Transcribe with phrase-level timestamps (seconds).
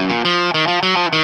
[0.00, 1.19] Música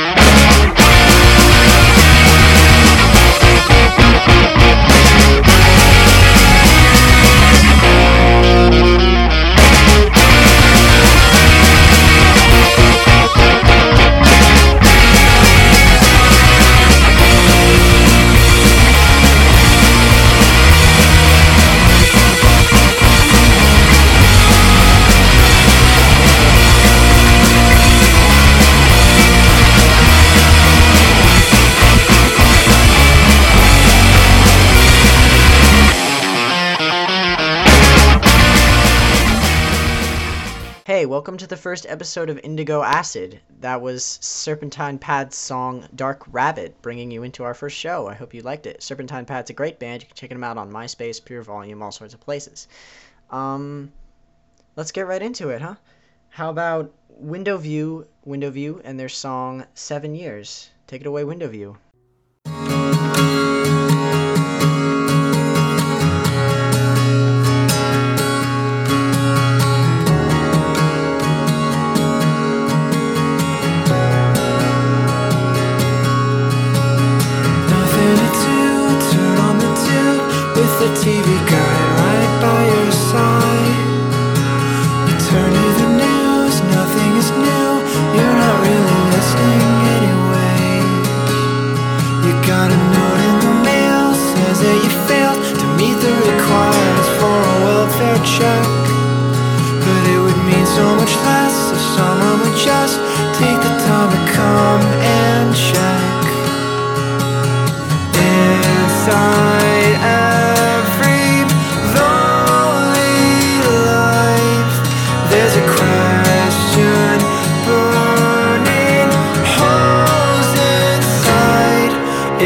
[41.27, 43.41] Welcome to the first episode of Indigo Acid.
[43.59, 48.07] That was Serpentine Pad's song Dark Rabbit, bringing you into our first show.
[48.07, 48.81] I hope you liked it.
[48.81, 50.03] Serpentine Pad's a great band.
[50.03, 52.69] You can check them out on MySpace, PureVolume, all sorts of places.
[53.33, 53.91] Um,
[54.77, 55.75] let's get right into it, huh?
[56.29, 60.71] How about Window View, Window View, and their song Seven Years?
[60.87, 61.77] Take it away, Window View.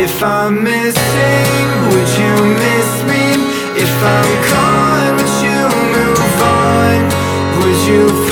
[0.02, 3.36] If I'm missing, would you miss me?
[3.76, 5.60] If I'm gone, would you
[5.94, 6.96] move on?
[7.60, 8.29] Would you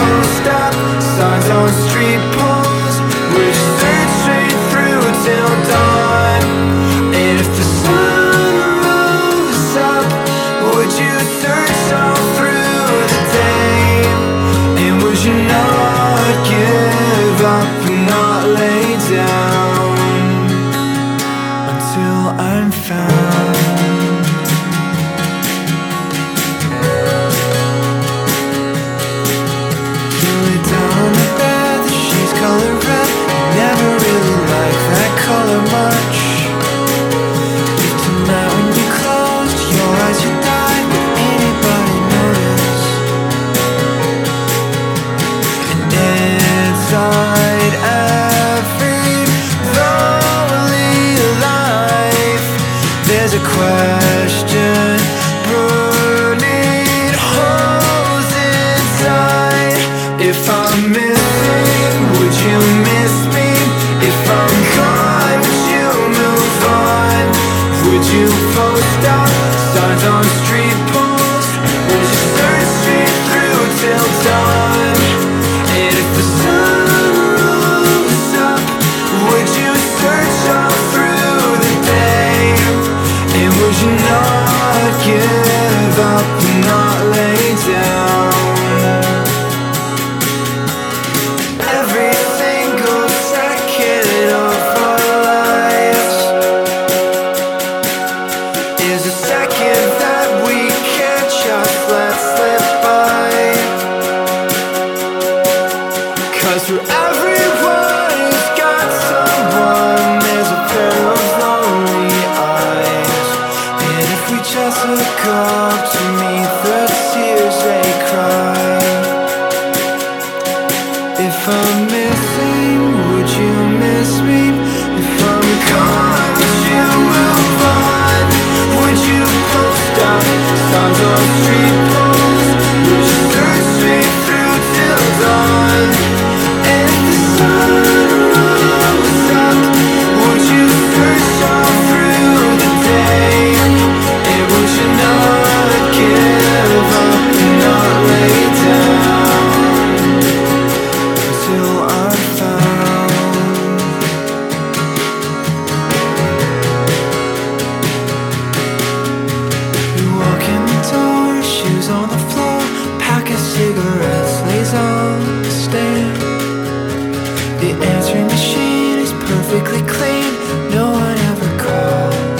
[167.60, 170.32] The answering machine is perfectly clean.
[170.70, 172.38] No one ever called.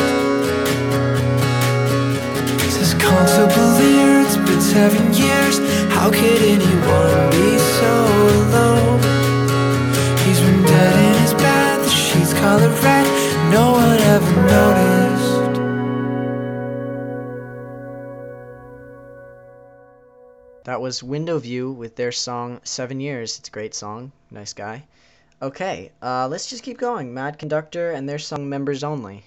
[2.70, 5.59] Says it's been seven years.
[5.91, 7.93] How could anyone be so
[8.47, 9.00] alone?
[10.25, 13.06] He's been dead in his bed, the sheets color red.
[13.50, 14.99] No one ever noticed.
[20.64, 23.38] That was Window View with their song Seven Years.
[23.38, 24.12] It's a great song.
[24.31, 24.85] Nice guy.
[25.40, 27.14] Okay, uh, let's just keep going.
[27.14, 29.25] Mad Conductor and their song Members Only.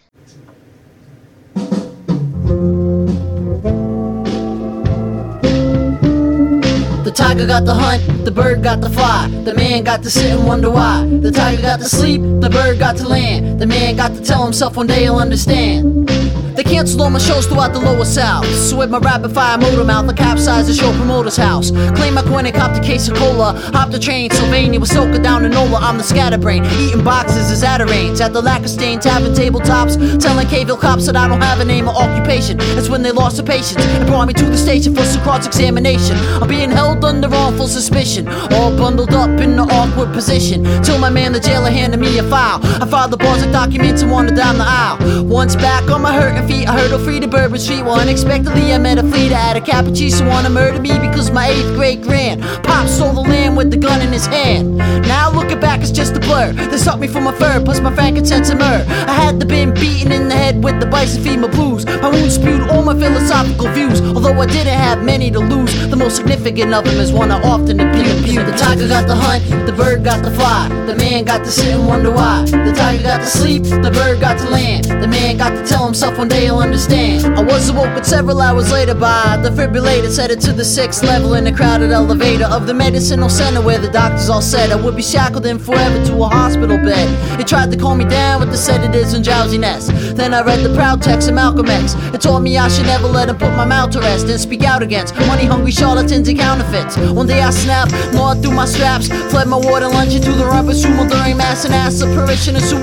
[7.06, 10.38] The tiger got the hunt, the bird got the fly, the man got to sit
[10.38, 11.06] and wonder why.
[11.06, 14.44] The tiger got to sleep, the bird got to land, the man got to tell
[14.44, 16.10] himself one day he'll understand.
[16.56, 18.46] They canceled all my shows throughout the lower south.
[18.48, 21.72] So with my rapid fire motor mouth, I capsized the show promoter's house.
[21.72, 23.54] Claim my coin and copped a case of cola.
[23.74, 25.80] Hopped the train, Sylvania was soaking down in Nola.
[25.80, 28.20] I'm the scatterbrain, eating boxes as Atarains.
[28.20, 30.22] At the lack of stain, tapping tabletops.
[30.22, 32.58] Telling Kville cops that I don't have a name or occupation.
[32.58, 35.46] That's when they lost their patience and brought me to the station for some cross
[35.46, 36.18] examination.
[36.42, 38.28] I'm being held under wrongful suspicion.
[38.28, 40.64] All bundled up in an awkward position.
[40.84, 42.60] Till my man, the jailer, handed me a file.
[42.82, 45.26] I filed the bars and documents and wandered down the aisle.
[45.26, 46.12] Once back on my
[46.42, 47.84] hurting feet, I hurdled free to Bourbon Street.
[47.84, 51.74] Well, unexpectedly, I met a fleet at a Cappuccino wanna murder me because my eighth
[51.76, 54.78] grade grand pop stole the land with the gun in his hand.
[54.78, 56.54] Now looking back, it's just a blur.
[56.54, 58.86] They sucked me from my fur, plus my frankincense and myrrh.
[59.08, 61.86] I had to been beaten in the head with the bison femur blues.
[61.86, 64.02] My wounds spewed all my philosophical views.
[64.02, 67.42] Although I didn't have many to lose, the most significant of them is one I
[67.42, 68.36] often abuse.
[68.36, 71.76] The tiger got the hunt, the bird got the fly, the man got to sit
[71.76, 72.46] and wonder why.
[72.46, 75.86] The tiger got to sleep, the bird got to land, the man got to tell
[75.86, 77.26] himself he'll understand.
[77.38, 81.48] I was awoken several hours later by the defibrillator, headed to the sixth level in
[81.48, 85.02] a crowded elevator of the medicinal center where the doctors all said I would be
[85.02, 87.10] shackled in forever to a hospital bed.
[87.38, 89.88] They tried to calm me down with the sedatives and drowsiness.
[90.14, 91.96] Then I read the proud text of Malcolm X.
[92.14, 94.64] It told me I should never let him put my mouth to rest and speak
[94.64, 96.98] out against money hungry charlatans and counterfeits.
[96.98, 100.46] One day I snapped, gnawed through my straps, fled my ward and lunged into the
[100.46, 102.22] rubber sumo during mass and ass of who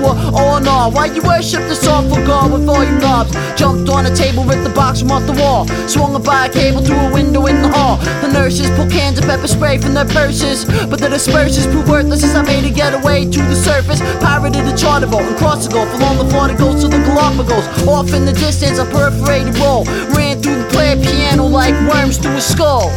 [0.03, 0.89] were all in awe.
[0.89, 3.38] Why you worship this awful god with all your knobs?
[3.55, 6.49] Jumped on a table, ripped the box from off the wall, swung it by a
[6.51, 7.97] cable through a window in the hall.
[8.21, 12.23] The nurses pulled cans of pepper spray from their purses, but the dispersers proved worthless
[12.23, 14.01] as I made a getaway to the surface.
[14.21, 17.65] Pirated a charter boat and crossed the Gulf along the Florida coast to the Galapagos.
[17.87, 22.37] Off in the distance, a perforated roll ran through the player piano like worms through
[22.37, 22.91] a skull.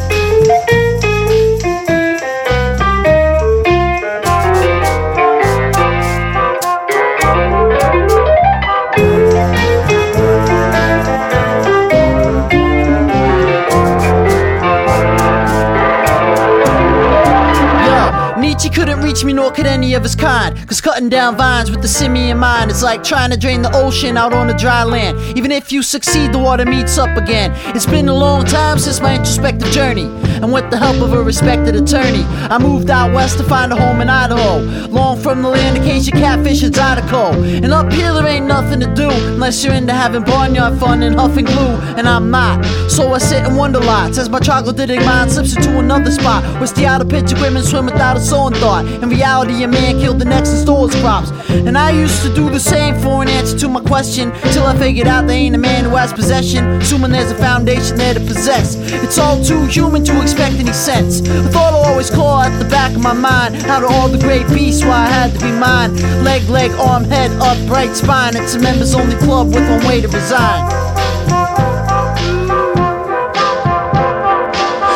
[18.52, 20.54] Nietzsche couldn't reach me, nor could any of his kind.
[20.69, 24.19] Cause cutting down vines with the simian mind is like trying to drain the ocean
[24.19, 25.16] out on the dry land.
[25.38, 27.50] Even if you succeed, the water meets up again.
[27.75, 30.04] It's been a long time since my introspective journey.
[30.43, 33.76] And with the help of a respected attorney, I moved out west to find a
[33.76, 34.58] home in Idaho.
[34.88, 37.62] Long from the land of Acacia catfish and Zydeco.
[37.62, 41.14] And up here there ain't nothing to do unless you're into having barnyard fun and
[41.14, 41.76] huffing glue.
[41.96, 42.62] And I'm not.
[42.90, 46.43] So I sit and wonder lots as my troglodytic mind slips into another spot.
[46.58, 48.20] Where stay out of picture women swim without a
[48.50, 48.85] thought.
[48.87, 51.31] In reality, a man killed the next and stole his crops.
[51.50, 54.32] And I used to do the same for an answer to my question.
[54.53, 56.65] Till I figured out there ain't a man who has possession.
[56.81, 58.77] Assuming there's a foundation there to possess.
[59.05, 61.20] It's all too human to expect any sense.
[61.20, 63.56] A thought I always call at the back of my mind.
[63.67, 65.94] Out of all the great beasts, why I had to be mine.
[66.25, 68.37] Leg, leg, arm, head, upright spine.
[68.37, 70.69] It's a members only club with one way to resign.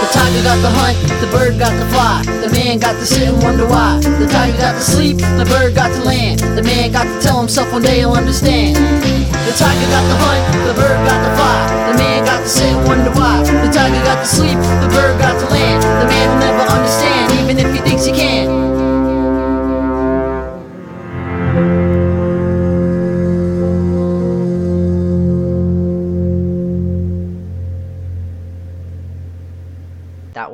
[0.01, 0.97] The tiger got the hunt,
[1.37, 2.25] bird got the fly.
[2.41, 4.01] The man got to sit and wonder why.
[4.01, 6.41] The tiger got to sleep, the bird got to land.
[6.41, 8.77] The man got to tell himself one day he'll understand.
[8.77, 11.93] The tiger got the hunt, the bird got the fly.
[11.93, 13.45] The man got to sit and wonder why.
[13.45, 15.83] The tiger got to sleep, the bird got to land.
[16.01, 18.76] The man will never understand, even if he thinks he can.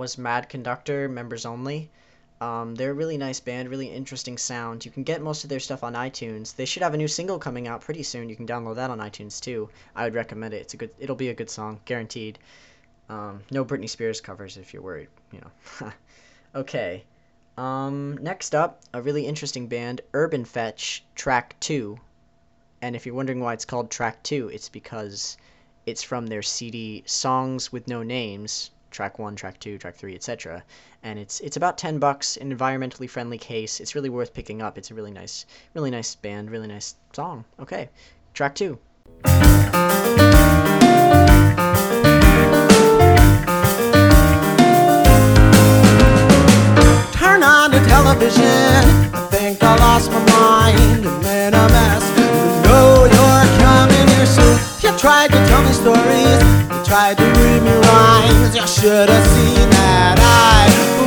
[0.03, 1.89] Was Mad Conductor, members only.
[2.41, 4.85] Um, they're a really nice band, really interesting sound.
[4.85, 6.57] You can get most of their stuff on iTunes.
[6.57, 8.29] They should have a new single coming out pretty soon.
[8.29, 9.71] You can download that on iTunes too.
[9.95, 10.63] I would recommend it.
[10.63, 10.91] It's a good.
[10.99, 12.41] It'll be a good song, guaranteed.
[13.09, 15.07] Um, no Britney Spears covers if you're worried.
[15.31, 15.93] You know.
[16.57, 17.05] okay.
[17.57, 22.01] Um, next up, a really interesting band, Urban Fetch, Track Two.
[22.81, 25.37] And if you're wondering why it's called Track Two, it's because
[25.87, 30.63] it's from their CD Songs with No Names, track one, track two, track three, etc.
[31.03, 33.81] And it's it's about ten bucks, an environmentally friendly case.
[33.81, 34.79] It's really worth picking up.
[34.79, 37.45] It's a really nice, really nice band, really nice song.
[37.59, 37.89] Okay,
[38.35, 38.79] track two.
[39.25, 39.33] Turn
[47.43, 48.85] on the television.
[49.15, 51.07] I think I lost my mind.
[51.07, 52.05] I'm in a mess.
[52.19, 52.27] You
[52.69, 54.59] know you're coming here soon.
[54.83, 56.43] You tried to tell me stories.
[56.71, 57.82] You tried to read me.
[58.55, 61.02] You should have seen that I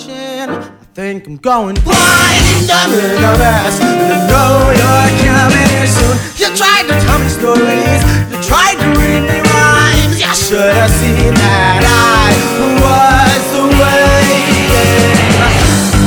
[0.00, 0.50] vision.
[0.50, 2.70] I think I'm going blind.
[2.70, 3.80] I'm in a mess.
[3.80, 6.16] And I know you're coming here soon.
[6.40, 8.02] You tried to tell me stories.
[8.30, 10.20] You tried to read me rhymes.
[10.20, 12.32] You should have seen that I
[12.80, 13.46] was
[13.80, 14.70] waiting.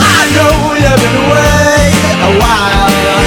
[0.01, 3.23] I know you've been away a while.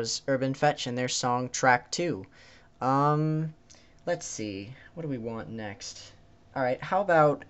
[0.00, 2.24] Was Urban Fetch and their song Track 2.
[2.80, 3.52] Um,
[4.06, 4.72] let's see.
[4.94, 6.12] What do we want next?
[6.56, 7.44] Alright, how about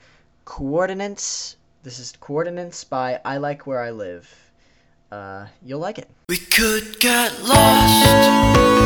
[0.45, 1.55] Coordinates?
[1.85, 4.29] This is Coordinates by I Like Where I Live.
[5.13, 6.11] Uh, you'll like it.
[6.29, 8.80] We could get lost.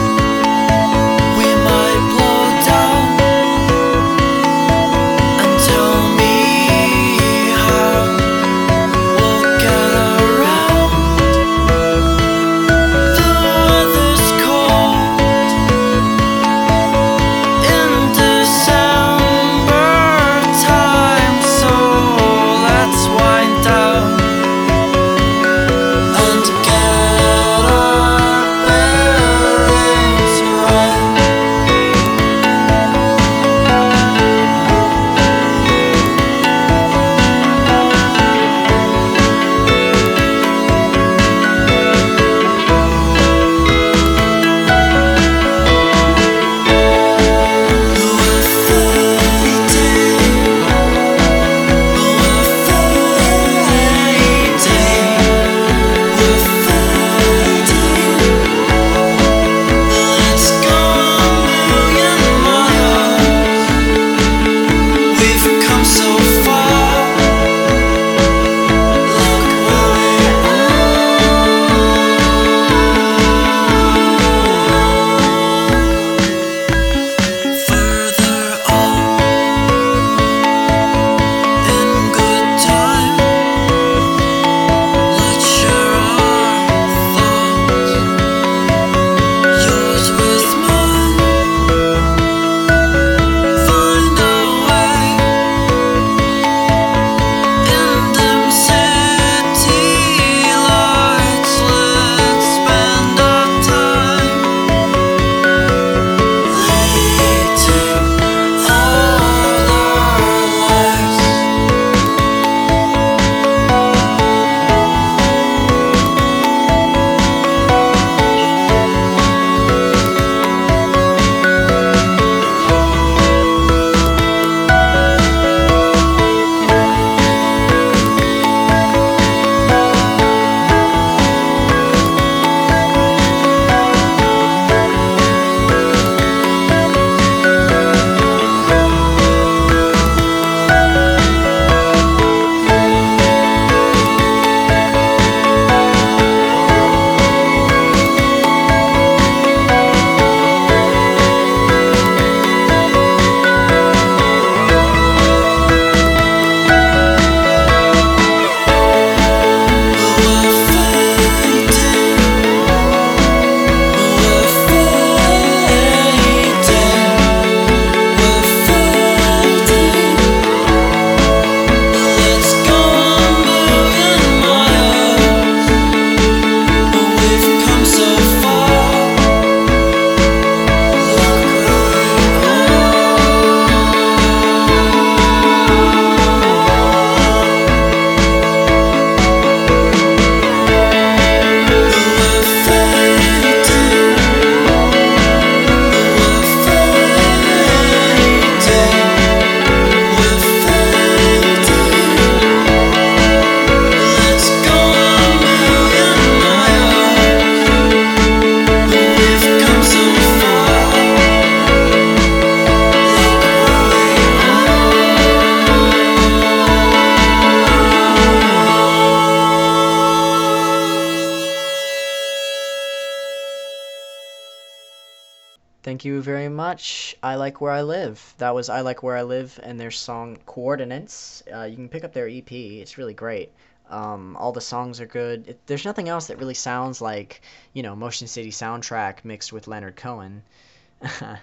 [225.85, 227.15] Thank you very much.
[227.23, 228.35] I Like Where I Live.
[228.39, 231.43] That was I Like Where I Live and their song Coordinates.
[231.53, 233.53] Uh, you can pick up their EP, it's really great.
[233.91, 235.47] Um, all the songs are good.
[235.47, 237.43] It, there's nothing else that really sounds like,
[237.75, 240.43] you know, Motion City soundtrack mixed with Leonard Cohen.
[241.03, 241.37] uh,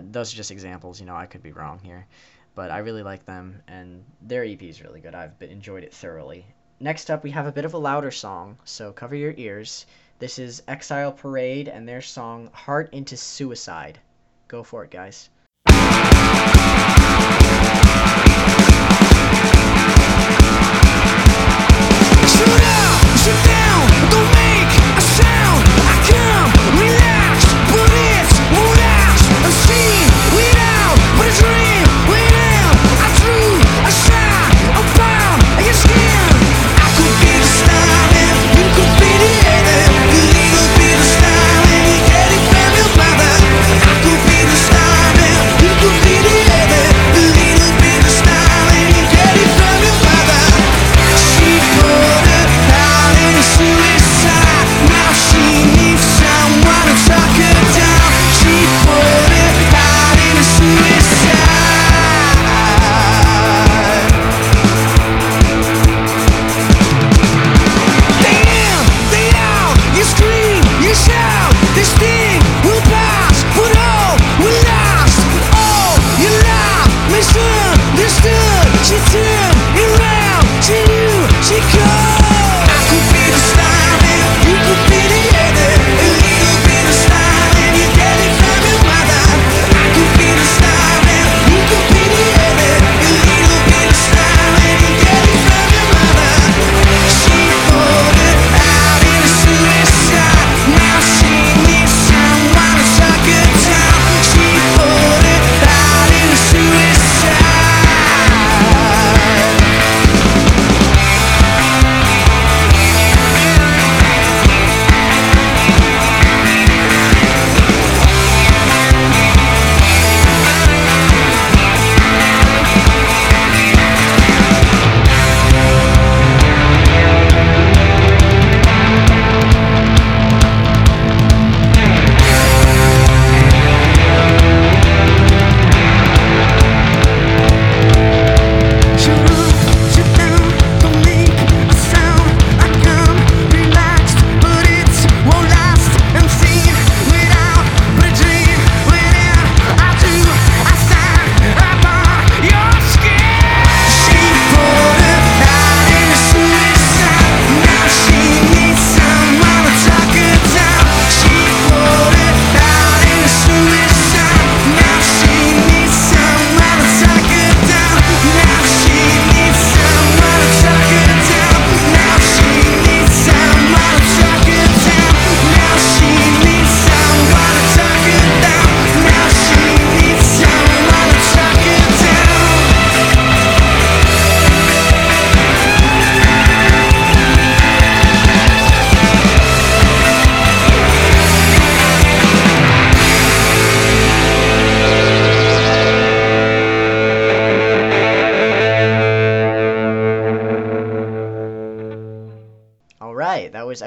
[0.00, 2.06] those are just examples, you know, I could be wrong here.
[2.54, 5.16] But I really like them, and their EP is really good.
[5.16, 6.46] I've been, enjoyed it thoroughly.
[6.78, 9.86] Next up, we have a bit of a louder song, so cover your ears.
[10.22, 13.98] This is Exile Parade and their song Heart into Suicide.
[14.46, 15.30] Go for it, guys.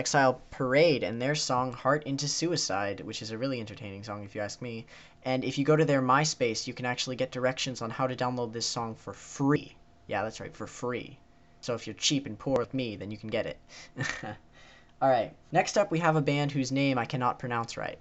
[0.06, 4.36] Exile Parade and their song Heart into Suicide, which is a really entertaining song if
[4.36, 4.86] you ask me.
[5.24, 8.16] And if you go to their MySpace, you can actually get directions on how to
[8.16, 9.76] download this song for free.
[10.06, 11.18] Yeah, that's right, for free.
[11.62, 13.58] So if you're cheap and poor with me, then you can get it.
[15.02, 17.98] All right, next up we have a band whose name I cannot pronounce right.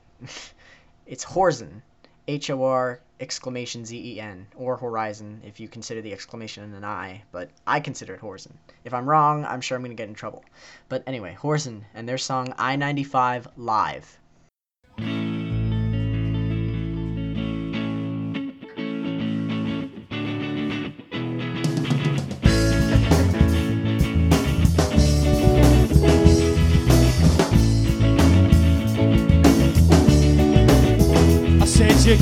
[1.07, 1.81] it's Horzen.
[2.27, 6.83] H O R exclamation Z E N, or Horizon if you consider the exclamation an
[6.83, 8.59] I, but I consider it Horizon.
[8.83, 10.43] If I'm wrong, I'm sure I'm going to get in trouble.
[10.89, 14.19] But anyway, Horizon and their song I 95 Live.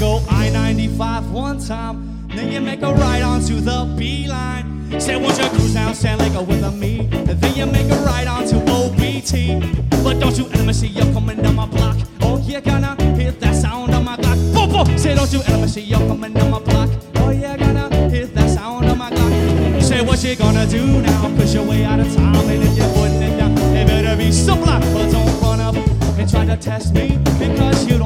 [0.02, 4.66] Go I-95 one time, then you make a right onto the B line.
[5.00, 8.26] Said won't you cruise down San Lake with me, and then you make a right
[8.26, 9.60] onto OBT.
[10.02, 11.96] But don't you ever see you coming down my block?
[12.20, 14.38] Oh, you're gonna hit that sound on my clock.
[14.54, 14.98] Boom, boom.
[14.98, 16.90] Say don't you ever see you coming down my block?
[17.18, 19.32] Oh, you're gonna hit that sound on my clock.
[19.80, 21.22] Say what you gonna do now?
[21.36, 24.32] Cause you're way out of time, and if you're putting it down, it better be
[24.32, 24.66] simple.
[24.66, 25.76] But don't run up
[26.18, 28.01] and try to test me because you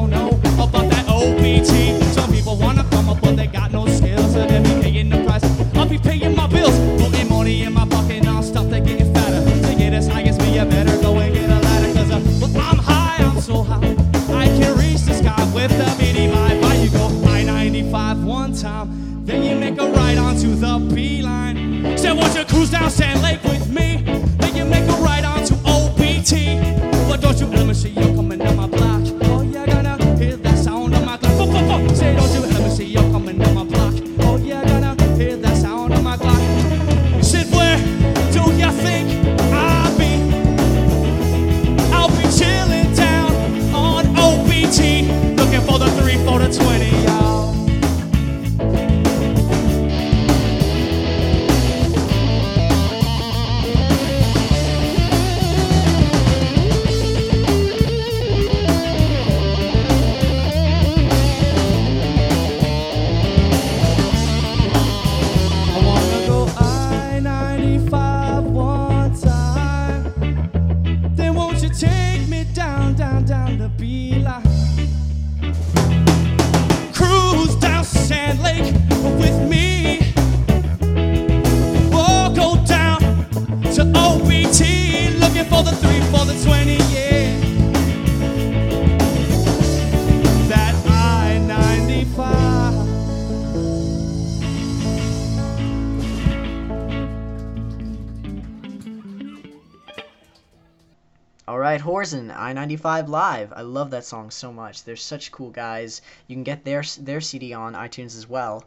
[101.96, 103.54] Horizon, I-95 Live.
[103.56, 104.85] I love that song so much.
[104.85, 106.02] They're such cool guys.
[106.26, 108.64] You can get their their CD on iTunes as well.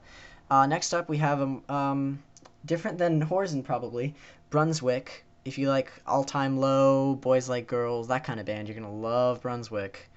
[0.49, 2.23] Uh, next up, we have a um
[2.65, 4.15] different than Horizon probably
[4.49, 5.25] Brunswick.
[5.45, 8.91] If you like All Time Low, Boys Like Girls, that kind of band, you're gonna
[8.91, 10.09] love Brunswick.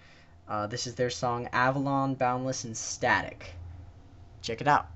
[0.49, 3.53] Uh, this is their song Avalon, Boundless, and Static.
[4.41, 4.87] Check it out.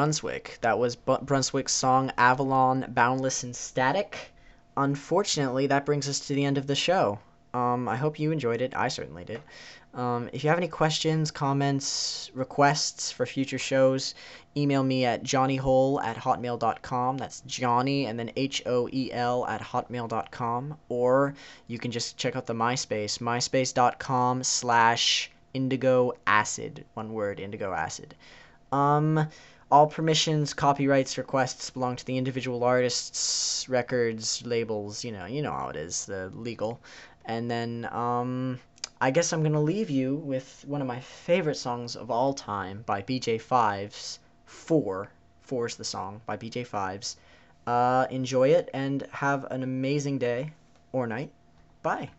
[0.00, 0.56] Brunswick.
[0.62, 4.32] That was Bu- Brunswick's song Avalon Boundless and Static.
[4.74, 7.18] Unfortunately, that brings us to the end of the show.
[7.52, 8.74] Um, I hope you enjoyed it.
[8.74, 9.42] I certainly did.
[9.92, 14.14] Um, if you have any questions, comments, requests for future shows,
[14.56, 17.18] email me at johnnyhoel at hotmail.com.
[17.18, 20.78] That's Johnny and then H O E L at hotmail.com.
[20.88, 21.34] Or
[21.66, 26.86] you can just check out the MySpace, myspace.com slash indigo acid.
[26.94, 28.14] One word, indigo acid.
[28.72, 29.28] Um,
[29.70, 35.04] all permissions, copyrights, requests belong to the individual artists, records, labels.
[35.04, 36.80] You know, you know how it is, the legal.
[37.24, 38.58] And then, um,
[39.00, 42.82] I guess I'm gonna leave you with one of my favorite songs of all time
[42.84, 44.18] by BJ Fives.
[44.44, 45.10] Four,
[45.50, 47.16] is the song by BJ Fives.
[47.66, 50.52] Uh, enjoy it and have an amazing day
[50.92, 51.30] or night.
[51.82, 52.10] Bye.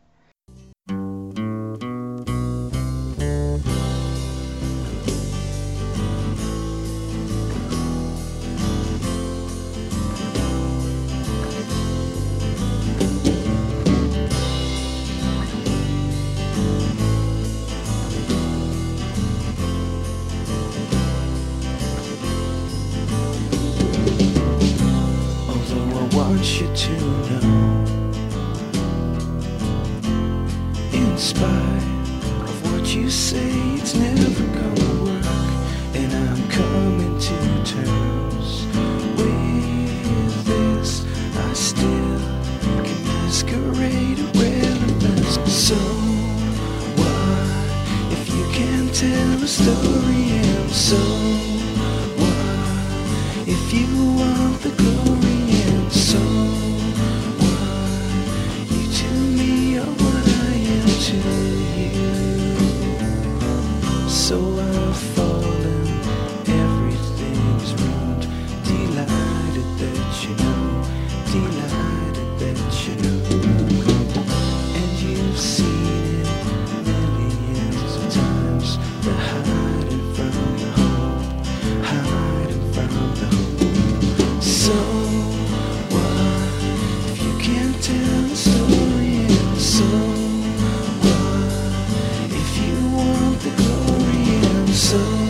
[94.94, 95.21] And